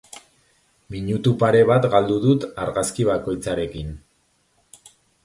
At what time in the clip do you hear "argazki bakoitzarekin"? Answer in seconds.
2.63-3.93